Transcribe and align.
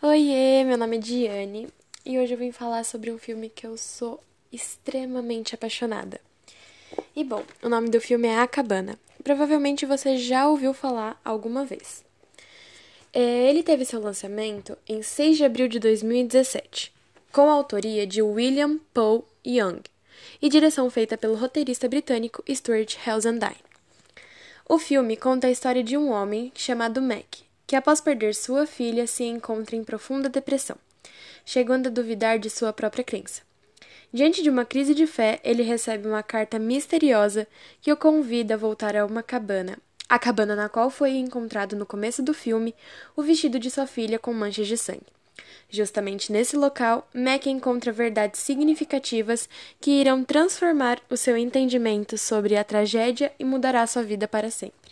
Oiê, 0.00 0.62
meu 0.62 0.78
nome 0.78 0.96
é 0.96 1.00
Diane 1.00 1.68
e 2.06 2.20
hoje 2.20 2.32
eu 2.32 2.38
vim 2.38 2.52
falar 2.52 2.84
sobre 2.84 3.10
um 3.10 3.18
filme 3.18 3.48
que 3.48 3.66
eu 3.66 3.76
sou 3.76 4.22
extremamente 4.52 5.56
apaixonada. 5.56 6.20
E 7.16 7.24
bom, 7.24 7.42
o 7.64 7.68
nome 7.68 7.88
do 7.90 8.00
filme 8.00 8.28
é 8.28 8.38
A 8.38 8.46
Cabana. 8.46 8.96
Provavelmente 9.24 9.84
você 9.84 10.16
já 10.16 10.46
ouviu 10.46 10.72
falar 10.72 11.20
alguma 11.24 11.64
vez. 11.64 12.04
É, 13.12 13.50
ele 13.50 13.64
teve 13.64 13.84
seu 13.84 14.00
lançamento 14.00 14.78
em 14.88 15.02
6 15.02 15.38
de 15.38 15.44
abril 15.44 15.66
de 15.66 15.80
2017, 15.80 16.94
com 17.32 17.50
a 17.50 17.54
autoria 17.54 18.06
de 18.06 18.22
William 18.22 18.78
Paul 18.94 19.26
Young 19.44 19.82
e 20.40 20.48
direção 20.48 20.88
feita 20.90 21.18
pelo 21.18 21.34
roteirista 21.34 21.88
britânico 21.88 22.44
Stuart 22.48 22.96
Helsendine. 23.04 23.56
O 24.68 24.78
filme 24.78 25.16
conta 25.16 25.48
a 25.48 25.50
história 25.50 25.82
de 25.82 25.96
um 25.96 26.12
homem 26.12 26.52
chamado 26.54 27.02
Mac, 27.02 27.47
que 27.68 27.76
após 27.76 28.00
perder 28.00 28.34
sua 28.34 28.66
filha 28.66 29.06
se 29.06 29.24
encontra 29.24 29.76
em 29.76 29.84
profunda 29.84 30.30
depressão, 30.30 30.78
chegando 31.44 31.88
a 31.88 31.90
duvidar 31.90 32.38
de 32.38 32.48
sua 32.48 32.72
própria 32.72 33.04
crença. 33.04 33.42
Diante 34.10 34.42
de 34.42 34.48
uma 34.48 34.64
crise 34.64 34.94
de 34.94 35.06
fé, 35.06 35.38
ele 35.44 35.62
recebe 35.62 36.08
uma 36.08 36.22
carta 36.22 36.58
misteriosa 36.58 37.46
que 37.82 37.92
o 37.92 37.96
convida 37.96 38.54
a 38.54 38.56
voltar 38.56 38.96
a 38.96 39.04
uma 39.04 39.22
cabana, 39.22 39.76
a 40.08 40.18
cabana 40.18 40.56
na 40.56 40.70
qual 40.70 40.88
foi 40.88 41.10
encontrado 41.18 41.76
no 41.76 41.84
começo 41.84 42.22
do 42.22 42.32
filme 42.32 42.74
o 43.14 43.22
vestido 43.22 43.58
de 43.58 43.70
sua 43.70 43.86
filha 43.86 44.18
com 44.18 44.32
manchas 44.32 44.66
de 44.66 44.78
sangue. 44.78 45.04
Justamente 45.68 46.32
nesse 46.32 46.56
local, 46.56 47.06
Mac 47.12 47.44
encontra 47.46 47.92
verdades 47.92 48.40
significativas 48.40 49.46
que 49.78 49.90
irão 49.90 50.24
transformar 50.24 51.02
o 51.10 51.18
seu 51.18 51.36
entendimento 51.36 52.16
sobre 52.16 52.56
a 52.56 52.64
tragédia 52.64 53.30
e 53.38 53.44
mudará 53.44 53.86
sua 53.86 54.02
vida 54.02 54.26
para 54.26 54.50
sempre. 54.50 54.87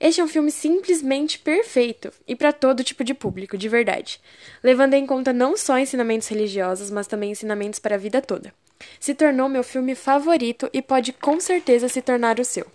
Este 0.00 0.20
é 0.20 0.24
um 0.24 0.28
filme 0.28 0.50
simplesmente 0.50 1.38
perfeito 1.38 2.12
e 2.26 2.34
para 2.34 2.52
todo 2.52 2.84
tipo 2.84 3.04
de 3.04 3.14
público, 3.14 3.56
de 3.56 3.68
verdade, 3.68 4.20
levando 4.62 4.94
em 4.94 5.06
conta 5.06 5.32
não 5.32 5.56
só 5.56 5.78
ensinamentos 5.78 6.28
religiosos, 6.28 6.90
mas 6.90 7.06
também 7.06 7.30
ensinamentos 7.30 7.78
para 7.78 7.94
a 7.94 7.98
vida 7.98 8.20
toda. 8.20 8.52
Se 8.98 9.14
tornou 9.14 9.48
meu 9.48 9.62
filme 9.62 9.94
favorito 9.94 10.68
e 10.72 10.82
pode 10.82 11.12
com 11.12 11.38
certeza 11.40 11.88
se 11.88 12.02
tornar 12.02 12.38
o 12.40 12.44
seu. 12.44 12.66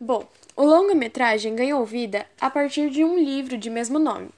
Bom, 0.00 0.26
o 0.56 0.64
longa-metragem 0.64 1.54
ganhou 1.54 1.84
vida 1.84 2.26
a 2.40 2.50
partir 2.50 2.90
de 2.90 3.04
um 3.04 3.18
livro 3.18 3.56
de 3.56 3.70
mesmo 3.70 3.98
nome, 3.98 4.30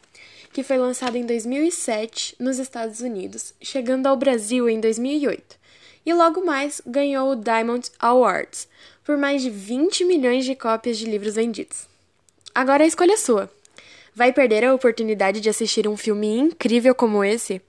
que 0.53 0.63
foi 0.63 0.77
lançado 0.77 1.17
em 1.17 1.25
2007 1.25 2.37
nos 2.39 2.59
Estados 2.59 3.01
Unidos, 3.01 3.55
chegando 3.61 4.07
ao 4.07 4.17
Brasil 4.17 4.69
em 4.69 4.79
2008. 4.81 5.64
E 6.05 6.13
logo 6.13 6.45
mais 6.45 6.83
ganhou 6.87 7.31
o 7.31 7.37
Diamond 7.37 7.91
Awards, 7.99 8.69
por 9.05 9.17
mais 9.17 9.43
de 9.43 9.51
20 9.51 10.05
milhões 10.05 10.45
de 10.45 10.55
cópias 10.55 10.99
de 10.99 11.07
livros 11.07 11.35
vendidos. 11.35 11.87
Agora 12.55 12.85
a 12.85 12.87
escolha 12.87 13.15
é 13.15 13.17
sua. 13.17 13.51
Vai 14.15 14.33
perder 14.33 14.65
a 14.65 14.75
oportunidade 14.75 15.41
de 15.41 15.49
assistir 15.49 15.89
um 15.89 15.97
filme 15.97 16.39
incrível 16.39 16.95
como 16.95 17.25
esse? 17.25 17.61